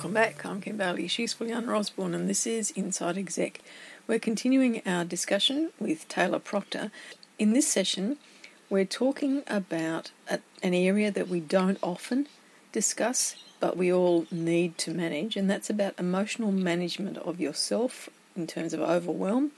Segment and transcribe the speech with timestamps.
[0.00, 0.46] Welcome back.
[0.46, 1.08] I'm Kim Bailey.
[1.08, 3.60] She's Juliana Osborne, and this is Inside Exec.
[4.06, 6.90] We're continuing our discussion with Taylor Proctor.
[7.38, 8.16] In this session,
[8.70, 12.28] we're talking about a, an area that we don't often
[12.72, 18.46] discuss, but we all need to manage, and that's about emotional management of yourself in
[18.46, 19.50] terms of overwhelm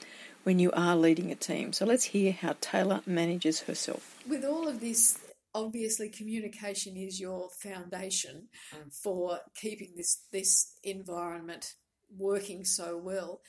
[0.43, 1.73] when you are leading a team.
[1.73, 4.19] So let's hear how Taylor manages herself.
[4.29, 5.21] With all of this,
[5.55, 8.95] obviously communication is your foundation mm.
[8.95, 11.75] for keeping this this environment
[12.17, 13.41] working so well.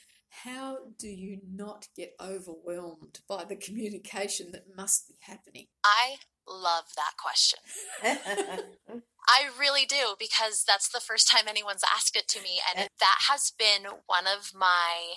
[0.42, 5.66] How do you not get overwhelmed by the communication that must be happening?
[5.84, 6.16] I
[6.46, 7.60] love that question.
[9.28, 12.60] I really do because that's the first time anyone's asked it to me.
[12.68, 15.14] And that has been one of my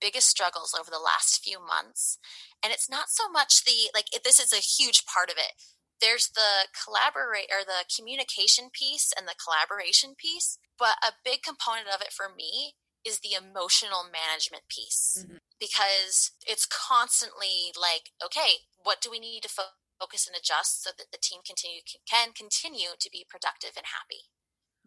[0.00, 2.18] biggest struggles over the last few months.
[2.62, 5.52] And it's not so much the, like, it, this is a huge part of it.
[6.00, 10.58] There's the collaborate or the communication piece and the collaboration piece.
[10.78, 15.40] But a big component of it for me is the emotional management piece mm-hmm.
[15.58, 20.90] because it's constantly like, okay, what do we need to fo- focus and adjust so
[20.96, 24.32] that the team continue can continue to be productive and happy?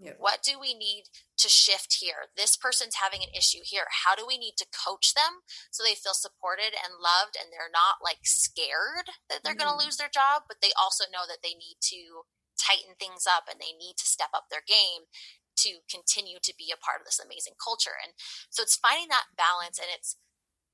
[0.03, 0.19] Yep.
[0.19, 1.07] What do we need
[1.39, 2.27] to shift here?
[2.35, 3.87] This person's having an issue here.
[4.03, 7.71] How do we need to coach them so they feel supported and loved and they're
[7.71, 9.63] not like scared that they're mm.
[9.63, 12.27] going to lose their job, but they also know that they need to
[12.59, 15.07] tighten things up and they need to step up their game
[15.63, 17.95] to continue to be a part of this amazing culture.
[17.95, 18.11] And
[18.51, 20.19] so it's finding that balance and it's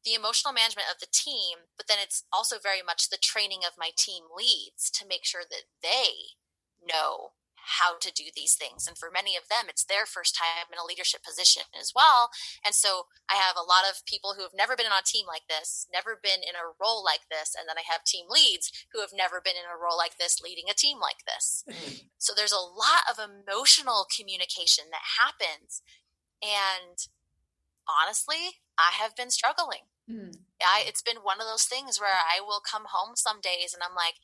[0.06, 3.78] the emotional management of the team, but then it's also very much the training of
[3.78, 6.40] my team leads to make sure that they
[6.80, 7.36] know
[7.82, 8.88] how to do these things.
[8.88, 12.30] And for many of them, it's their first time in a leadership position as well.
[12.66, 15.26] And so I have a lot of people who have never been on a team
[15.28, 17.56] like this, never been in a role like this.
[17.58, 20.42] And then I have team leads who have never been in a role like this,
[20.42, 21.64] leading a team like this.
[21.68, 22.08] Mm-hmm.
[22.18, 25.82] So there's a lot of emotional communication that happens.
[26.42, 26.98] And
[27.88, 29.90] honestly, I have been struggling.
[30.10, 30.36] Mm.
[30.62, 33.84] I, it's been one of those things where I will come home some days and
[33.84, 34.16] I'm like,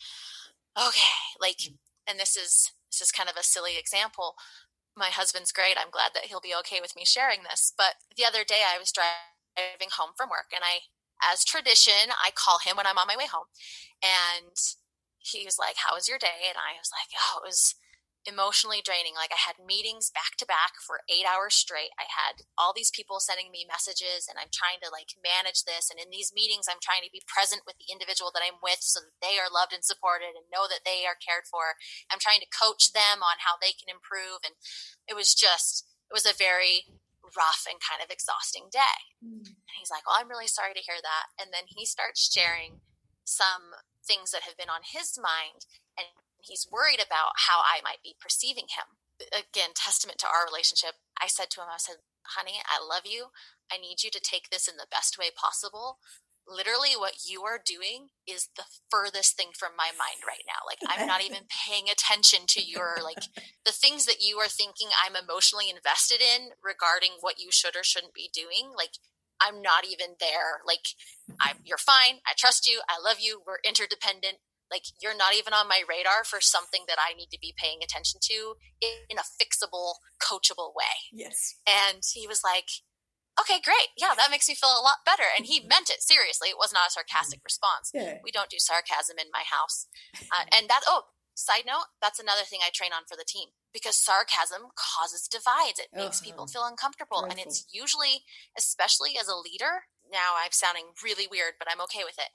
[0.77, 1.73] okay, like,
[2.07, 4.39] and this is this is kind of a silly example.
[4.95, 5.75] My husband's great.
[5.75, 7.75] I'm glad that he'll be okay with me sharing this.
[7.75, 10.87] But the other day I was driving home from work and I,
[11.19, 13.51] as tradition, I call him when I'm on my way home.
[13.99, 14.55] And
[15.19, 16.47] he was like, How was your day?
[16.47, 17.75] And I was like, Oh, it was
[18.25, 19.13] emotionally draining.
[19.13, 21.93] Like I had meetings back to back for eight hours straight.
[21.95, 25.93] I had all these people sending me messages and I'm trying to like manage this.
[25.93, 28.81] And in these meetings, I'm trying to be present with the individual that I'm with
[28.81, 31.77] so that they are loved and supported and know that they are cared for.
[32.09, 34.41] I'm trying to coach them on how they can improve.
[34.41, 34.57] And
[35.05, 36.89] it was just, it was a very
[37.33, 39.13] rough and kind of exhausting day.
[39.21, 39.45] Mm.
[39.45, 41.33] And he's like, Well, I'm really sorry to hear that.
[41.37, 42.81] And then he starts sharing
[43.25, 43.73] some
[44.05, 45.65] things that have been on his mind.
[45.97, 46.09] And
[46.45, 49.01] he's worried about how I might be perceiving him.
[49.31, 51.01] Again, testament to our relationship.
[51.19, 52.03] I said to him, I said,
[52.35, 53.31] honey, I love you.
[53.71, 55.99] I need you to take this in the best way possible.
[56.45, 60.61] Literally, what you are doing is the furthest thing from my mind right now.
[60.61, 63.33] Like, I'm not even paying attention to your, like,
[63.65, 67.81] the things that you are thinking I'm emotionally invested in regarding what you should or
[67.83, 68.77] shouldn't be doing.
[68.77, 69.01] Like,
[69.41, 70.61] I'm not even there.
[70.65, 70.93] Like,
[71.41, 72.21] I'm, you're fine.
[72.27, 72.81] I trust you.
[72.87, 73.41] I love you.
[73.45, 74.37] We're interdependent
[74.71, 77.79] like you're not even on my radar for something that I need to be paying
[77.83, 81.11] attention to in a fixable, coachable way.
[81.11, 81.55] Yes.
[81.67, 82.81] And he was like,
[83.39, 83.91] okay, great.
[83.97, 85.27] Yeah, that makes me feel a lot better.
[85.35, 85.69] And he mm-hmm.
[85.69, 86.49] meant it seriously.
[86.49, 87.51] It was not a sarcastic mm-hmm.
[87.51, 87.91] response.
[87.93, 88.17] Yeah.
[88.23, 89.87] We don't do sarcasm in my house.
[90.31, 91.03] Uh, and that, oh,
[91.35, 95.77] side note, that's another thing I train on for the team because sarcasm causes divides.
[95.77, 96.25] It makes uh-huh.
[96.25, 97.27] people feel uncomfortable.
[97.29, 98.23] And it's usually,
[98.57, 102.31] especially as a leader, now I'm sounding really weird, but I'm okay with it.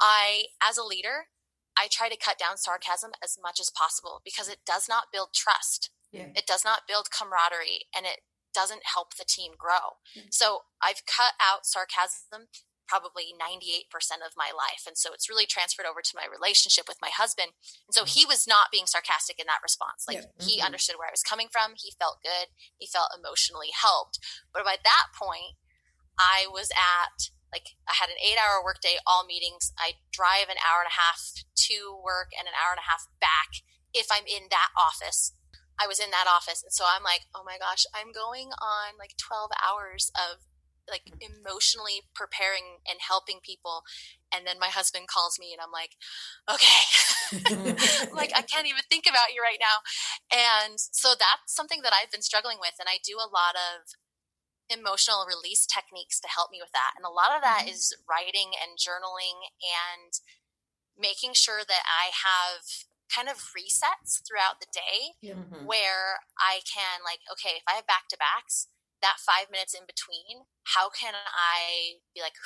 [0.00, 1.30] I, as a leader,
[1.76, 5.30] I try to cut down sarcasm as much as possible because it does not build
[5.34, 5.90] trust.
[6.12, 6.34] Yeah.
[6.34, 10.02] It does not build camaraderie and it doesn't help the team grow.
[10.16, 10.30] Mm-hmm.
[10.30, 12.50] So I've cut out sarcasm
[12.90, 13.86] probably 98%
[14.26, 14.82] of my life.
[14.82, 17.54] And so it's really transferred over to my relationship with my husband.
[17.86, 20.10] And so he was not being sarcastic in that response.
[20.10, 20.34] Like yeah.
[20.34, 20.50] mm-hmm.
[20.50, 21.78] he understood where I was coming from.
[21.78, 22.50] He felt good.
[22.82, 24.18] He felt emotionally helped.
[24.50, 25.54] But by that point,
[26.18, 29.72] I was at like I had an eight hour workday, all meetings.
[29.78, 33.10] I drive an hour and a half to work and an hour and a half
[33.18, 33.62] back
[33.92, 35.34] if I'm in that office.
[35.80, 36.62] I was in that office.
[36.62, 40.44] And so I'm like, oh my gosh, I'm going on like 12 hours of
[40.90, 43.82] like emotionally preparing and helping people.
[44.34, 45.96] And then my husband calls me and I'm like,
[46.50, 49.80] okay, like I can't even think about you right now.
[50.28, 52.74] And so that's something that I've been struggling with.
[52.78, 53.94] And I do a lot of
[54.70, 56.94] emotional release techniques to help me with that.
[56.96, 57.74] And a lot of that mm-hmm.
[57.74, 60.16] is writing and journaling and
[60.96, 65.66] making sure that I have kind of resets throughout the day Mm-hmm.
[65.66, 68.70] where I can like, okay, if I have back to backs,
[69.02, 70.46] that five minutes in between,
[70.76, 72.36] how can I be like,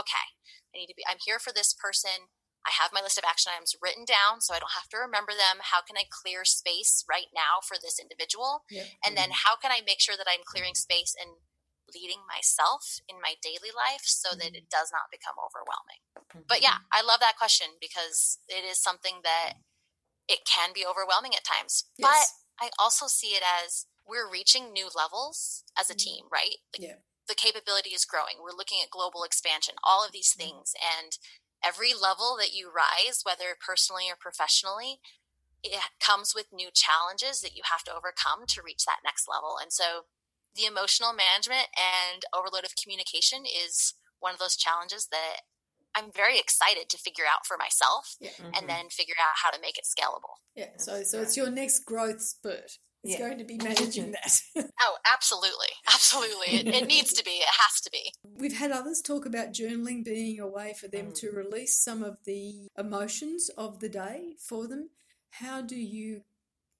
[0.00, 0.36] okay,
[0.74, 2.30] I need to be, I'm here for this person.
[2.66, 5.32] I have my list of action items written down so I don't have to remember
[5.32, 5.64] them.
[5.72, 8.68] How can I clear space right now for this individual?
[8.68, 8.86] Yep.
[9.00, 11.40] And then how can I make sure that I'm clearing space and
[11.94, 14.74] leading myself in my daily life so that it mm.
[14.74, 16.02] does not become overwhelming?
[16.48, 16.70] But mm-hmm.
[16.70, 19.60] yeah, I love that question because it is something that
[20.28, 21.84] it can be overwhelming at times.
[21.98, 25.98] But I also see it as we're reaching new levels as a Mhm.
[25.98, 26.58] team, right?
[26.72, 26.96] Like Yeah.
[27.26, 28.42] the capability is growing.
[28.42, 30.50] We're looking at global expansion, all of these mm-hmm.
[30.50, 30.74] things.
[30.80, 31.18] And
[31.62, 35.00] every level that you rise, whether personally or professionally,
[35.62, 39.58] it comes with new challenges that you have to overcome to reach that next level.
[39.58, 40.06] And so
[40.56, 45.42] the emotional management and overload of communication is one of those challenges that
[45.94, 48.30] I'm very excited to figure out for myself Yeah.
[48.30, 48.50] Mm-hmm.
[48.56, 50.38] and then figure out how to make it scalable.
[50.54, 50.70] Yeah.
[50.76, 52.78] So so it's your next growth spurt.
[53.02, 53.18] It's Yeah.
[53.26, 54.40] going to be managing that.
[54.82, 55.68] Oh, absolutely.
[55.88, 56.48] Absolutely.
[56.60, 57.30] It, it needs to be.
[57.30, 58.12] It has to be.
[58.24, 61.14] We've had others talk about journaling being a way for them Mm.
[61.20, 64.90] to release some of the emotions of the day for them.
[65.30, 66.22] How do you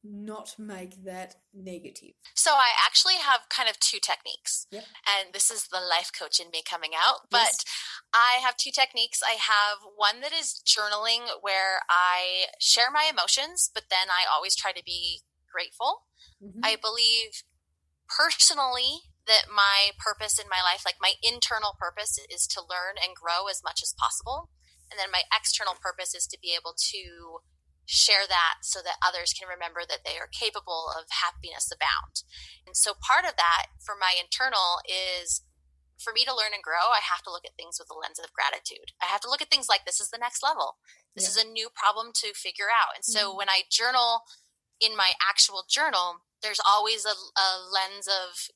[0.02, 2.14] not make that negative?
[2.34, 4.66] So I actually have kind of two techniques.
[4.70, 4.84] Yep.
[5.06, 7.28] And this is the life coach in me coming out.
[7.30, 7.64] But Yes.
[8.12, 9.22] I have two techniques.
[9.22, 14.56] I have one that is journaling where I share my emotions, but then I always
[14.56, 16.06] try to be grateful.
[16.42, 16.60] Mhm.
[16.64, 17.42] I believe
[18.08, 23.14] personally that my purpose in my life, like my internal purpose, is to learn and
[23.14, 24.50] grow as much as possible.
[24.90, 27.29] And then my external purpose is to be able to
[27.90, 32.22] share that so that others can remember that they are capable of happiness abound.
[32.62, 35.42] And so part of that for my internal is
[35.98, 38.22] for me to learn and grow, I have to look at things with a lens
[38.22, 38.94] of gratitude.
[39.02, 40.78] I have to look at things like this is the next level.
[41.18, 42.94] This is a new problem to figure out.
[42.94, 43.36] And so Mhm.
[43.42, 44.22] when I journal
[44.78, 48.48] in my actual journal, there's always a, a lens of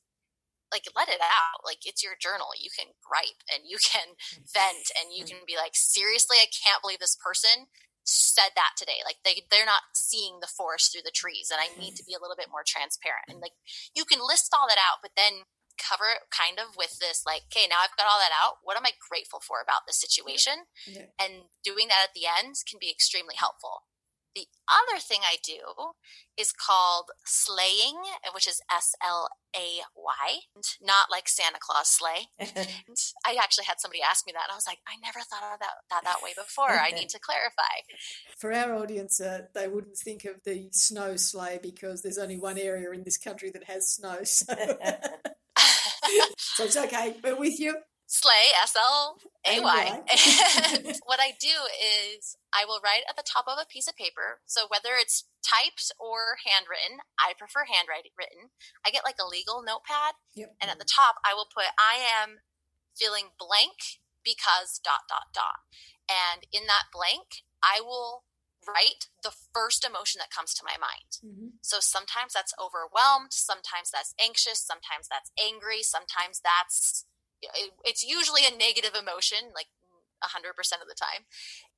[0.71, 4.17] like let it out like it's your journal you can gripe and you can
[4.53, 7.67] vent and you can be like seriously i can't believe this person
[8.05, 11.67] said that today like they they're not seeing the forest through the trees and i
[11.81, 13.57] need to be a little bit more transparent and like
[13.97, 15.43] you can list all that out but then
[15.75, 18.77] cover it kind of with this like okay now i've got all that out what
[18.77, 21.11] am i grateful for about this situation Yeah.
[21.19, 23.83] and doing that at the end can be extremely helpful.
[24.35, 25.95] The other thing I do
[26.37, 27.95] is called slaying,
[28.33, 30.39] which is S L A Y,
[30.81, 32.27] not like Santa Claus sleigh.
[33.25, 35.59] I actually had somebody ask me that, and I was like, I never thought of
[35.59, 36.69] that that, that way before.
[36.69, 37.85] I need to clarify.
[38.37, 42.57] For our audience, uh, they wouldn't think of the snow sleigh because there's only one
[42.57, 44.23] area in this country that has snow.
[44.23, 44.53] So,
[46.37, 47.15] so it's okay.
[47.23, 47.77] We're with you.
[48.07, 50.01] Slay, S L A Y.
[50.75, 53.95] And what I do is I will write at the top of a piece of
[53.95, 54.41] paper.
[54.45, 58.51] So whether it's typed or handwritten, I prefer handwritten.
[58.85, 60.55] I get like a legal notepad, Yep.
[60.61, 62.41] and at the top I will put I am
[62.95, 65.65] feeling blank because dot dot dot.
[66.09, 68.23] And in that blank, I will
[68.67, 71.21] write the first emotion that comes to my mind.
[71.21, 71.57] Mhm.
[71.61, 77.05] So sometimes that's overwhelmed, sometimes that's anxious, sometimes that's angry, sometimes that's
[77.83, 79.69] it's usually a negative emotion like
[80.23, 81.27] 100% of the time.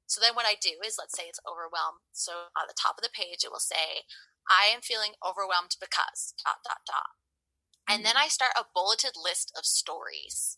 [0.07, 2.05] So then what I do is let's say it's overwhelmed.
[2.13, 4.07] So on the top of the page it will say
[4.47, 7.19] I am feeling overwhelmed because dot dot dot.
[7.87, 8.23] And then mm.
[8.23, 10.57] I start a bulleted list of stories.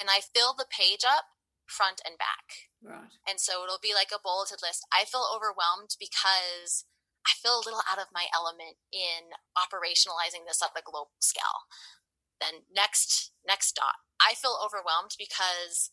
[0.00, 1.36] And I fill the page up
[1.68, 2.72] front and back.
[2.80, 3.12] Right.
[3.28, 4.88] And so it'll be like a bulleted list.
[4.88, 6.88] I feel overwhelmed because
[7.28, 11.68] I feel a little out of my element in operationalizing this at the global scale.
[12.40, 14.00] Then next next dot.
[14.20, 15.92] I feel overwhelmed because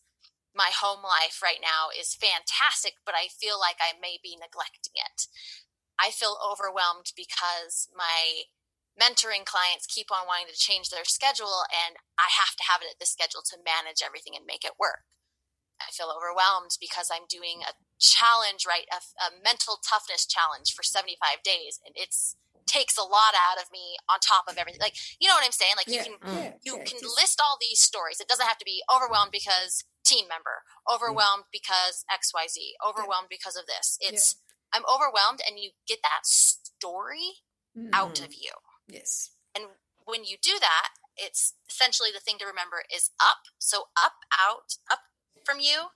[0.56, 4.96] my home life right now is fantastic, but I feel like I may be neglecting
[4.96, 5.28] it.
[6.00, 8.48] I feel overwhelmed because my
[8.98, 12.90] mentoring clients keep on wanting to change their schedule and I have to have it
[12.90, 15.06] at this schedule to manage everything and make it work.
[15.78, 18.90] I feel overwhelmed because I'm doing a challenge, right?
[18.90, 22.34] A, a mental toughness challenge for 75 days, and it's
[22.68, 24.80] takes a lot out of me on top of everything.
[24.80, 25.72] Like, you know what I'm saying?
[25.76, 26.04] Like, Yeah.
[26.04, 26.52] you can yeah.
[26.62, 28.20] you yeah, can list all these stories.
[28.20, 33.66] It doesn't have to be overwhelmed because team member, overwhelmed because XYZ, overwhelmed because of
[33.66, 33.96] this.
[34.00, 34.36] It's
[34.72, 37.40] I'm overwhelmed, and you get that story
[37.76, 37.90] Mhm.
[37.94, 38.52] out of you.
[38.86, 39.30] Yes.
[39.54, 39.64] And
[40.04, 43.44] when you do that, it's essentially the thing to remember is up.
[43.58, 45.00] So up, out, up
[45.44, 45.90] from you,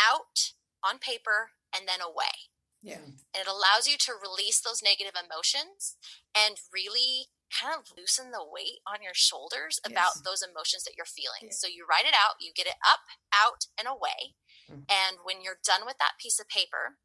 [0.00, 2.48] out on paper, and then away.
[2.82, 3.02] Yeah.
[3.02, 5.96] And it allows you to release those negative emotions
[6.34, 10.22] and really kind of loosen the weight on your shoulders about Yes.
[10.22, 11.50] those emotions that you're feeling.
[11.50, 11.56] Yeah.
[11.56, 14.36] So you write it out, you get it up, out, and away.
[14.68, 14.84] Mhm.
[14.90, 16.98] And when you're done with that piece of paper,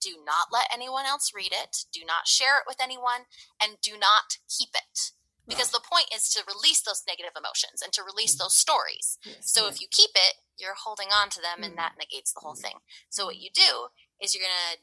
[0.00, 3.26] do not let anyone else read it, do not share it with anyone,
[3.60, 5.12] and do not keep it.
[5.46, 5.82] Because right.
[5.82, 8.44] the point is to release those negative emotions and to release mm-hmm.
[8.44, 9.18] those stories.
[9.24, 11.64] Yes, so if you keep it, you're holding on to them, mm-hmm.
[11.64, 12.62] and that negates the whole mm-hmm.
[12.62, 12.78] thing.
[13.08, 13.88] So what you do
[14.20, 14.78] is you're going to,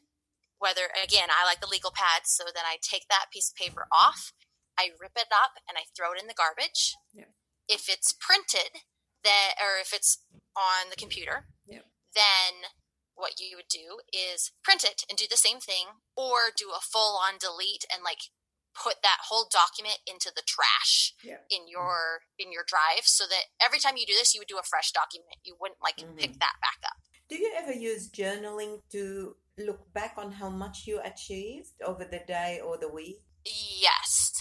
[0.58, 3.86] whether, again, I like the legal pad, so then I take that piece of paper
[3.92, 4.32] off,
[4.78, 6.94] I rip it up, and I throw it in the garbage.
[7.12, 7.30] Yeah.
[7.68, 8.82] If it's printed,
[9.24, 10.18] that, or if it's
[10.56, 11.86] on the computer, yeah.
[12.14, 12.70] then
[13.18, 16.80] what you would do is print it and do the same thing or do a
[16.80, 18.30] full on delete and like
[18.78, 21.42] put that whole document into the trash yeah.
[21.50, 24.62] in your in your drive so that every time you do this you would do
[24.62, 26.14] a fresh document you wouldn't like mm-hmm.
[26.14, 30.86] pick that back up do you ever use journaling to look back on how much
[30.86, 34.32] you achieved over the day or the week yes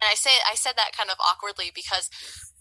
[0.00, 2.10] and i say i said that kind of awkwardly because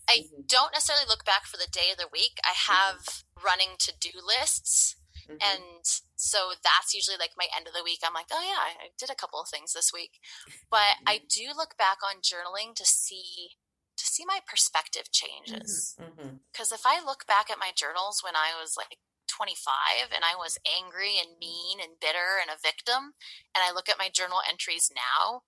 [0.10, 0.41] i mm-hmm.
[0.48, 2.74] don't necessarily look back for the day of the week i mm-hmm.
[2.74, 3.46] have mm-hmm.
[3.46, 5.41] running to-do lists Mm-hmm.
[5.41, 8.00] And so that's usually like my end of the week.
[8.05, 10.22] I'm like, oh yeah, I did a couple of things this week.
[10.70, 11.10] But mm-hmm.
[11.10, 13.58] I do look back on journaling to see
[13.98, 15.96] to see my perspective changes.
[15.98, 16.75] Because mm-hmm.
[16.75, 20.58] if I look back at my journals when I was like 25 and I was
[20.65, 23.13] angry and mean and bitter and a victim,
[23.53, 25.44] and I look at my journal entries now,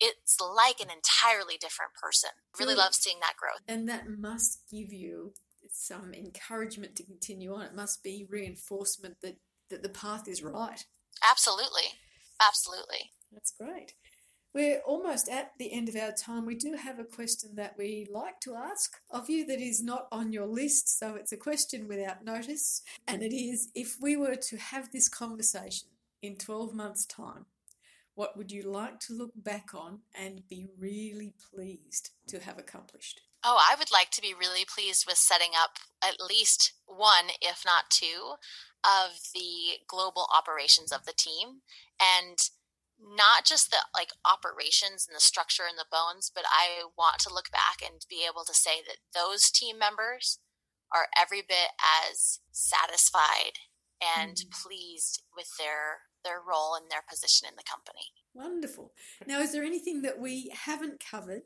[0.00, 2.30] it's like an entirely different person.
[2.58, 3.62] Really love seeing that growth.
[3.66, 5.32] And that must give you
[5.70, 7.62] some encouragement to continue on.
[7.62, 9.38] It must be reinforcement that,
[9.70, 10.84] that the path is right.
[11.28, 11.98] Absolutely.
[12.40, 13.10] Absolutely.
[13.32, 13.94] That's great.
[14.58, 16.44] We're almost at the end of our time.
[16.44, 20.08] We do have a question that we like to ask of you that is not
[20.10, 22.82] on your list, so it's a question without notice.
[23.06, 25.90] And it is if we were to have this conversation
[26.22, 27.46] in 12 months' time,
[28.16, 33.20] what would you like to look back on and be really pleased to have accomplished?
[33.44, 37.62] Oh, I would like to be really pleased with setting up at least one, if
[37.64, 38.32] not two,
[38.84, 41.60] of the global operations of the team.
[42.02, 42.38] And
[43.00, 47.34] not just the like operations and the structure and the bones, but I want to
[47.34, 50.38] look back and be able to say that those team members
[50.92, 51.76] are every bit
[52.08, 53.58] as satisfied
[54.00, 54.50] and mm.
[54.50, 58.12] pleased with their their role and their position in the company.
[58.34, 58.92] Wonderful.
[59.26, 61.42] Now, is there anything that we haven't covered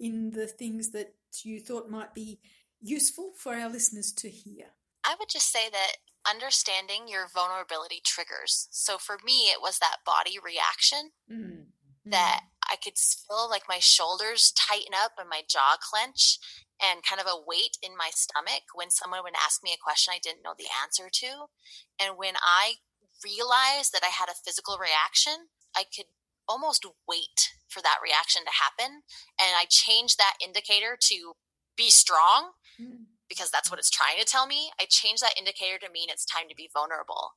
[0.00, 1.14] in the things that
[1.44, 2.40] you thought might be
[2.80, 4.66] useful for our listeners to hear?
[5.04, 5.92] I would just say that
[6.28, 8.68] understanding your vulnerability triggers.
[8.70, 11.72] So for me, it was that body reaction mm.
[12.06, 16.38] that I could feel like my shoulders tighten up and my jaw clench
[16.78, 20.12] and kind of a weight in my stomach when someone would ask me a question
[20.14, 21.50] I didn't know the answer to.
[21.98, 22.78] And when I
[23.24, 26.06] realized that I had a physical reaction, I could
[26.48, 29.02] almost wait for that reaction to happen.
[29.40, 31.34] And I changed that indicator to
[31.76, 33.10] be strong mm.
[33.28, 34.70] Because that's what it's trying to tell me.
[34.80, 37.32] I change that indicator to mean it's time to be vulnerable.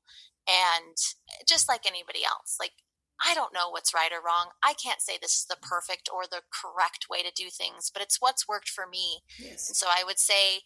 [0.48, 0.98] And
[1.30, 2.72] eh, just like anybody else, like
[3.24, 4.50] I don't know what's right or wrong.
[4.64, 8.02] I can't say this is the perfect or the correct way to do things, but
[8.02, 9.22] it's what's worked for me.
[9.38, 9.70] Yes.
[9.70, 10.66] And so I would say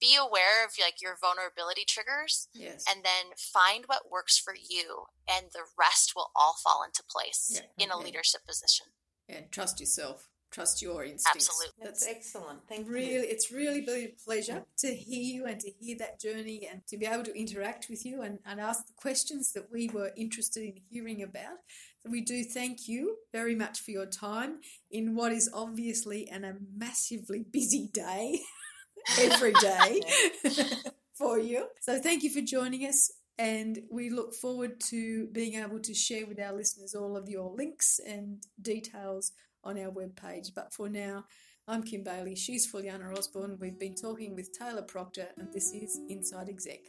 [0.00, 2.84] be aware of like your vulnerability triggers yes.
[2.88, 7.50] and then find what works for you and the rest will all fall into place
[7.54, 7.84] yeah.
[7.84, 8.86] in a leadership position
[9.28, 11.50] and trust yourself trust your instincts.
[11.50, 11.84] Absolutely.
[11.84, 12.60] That's excellent.
[12.66, 16.18] Thank really you it's really been a pleasure to hear you and to hear that
[16.18, 19.70] journey and to be able to interact with you and, and ask the questions that
[19.70, 21.58] we were interested in hearing about.
[22.02, 24.60] So we do thank you very much for your time
[24.90, 28.40] in what is obviously an, a massively busy day
[29.20, 30.00] every day
[31.14, 31.66] for you.
[31.82, 33.12] So thank you for joining us.
[33.38, 37.54] And we look forward to being able to share with our listeners all of your
[37.54, 39.32] links and details
[39.66, 40.54] on our webpage.
[40.54, 41.24] But for now,
[41.66, 42.36] I'm Kim Bailey.
[42.36, 43.58] She's Juliana Osborne.
[43.60, 46.80] We've been talking with Taylor Proctor, and this is Inside Exec.